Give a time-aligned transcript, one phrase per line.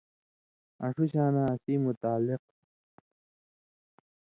[0.83, 2.43] آں ݜُو شاناں اسیں متعلق